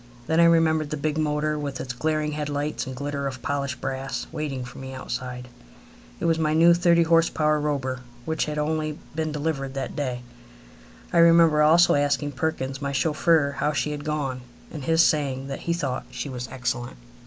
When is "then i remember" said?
0.25-0.83